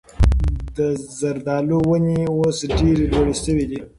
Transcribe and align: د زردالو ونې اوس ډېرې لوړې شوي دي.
د 0.77 0.79
زردالو 1.19 1.79
ونې 1.89 2.21
اوس 2.35 2.57
ډېرې 2.79 3.05
لوړې 3.11 3.35
شوي 3.43 3.65
دي. 3.69 3.79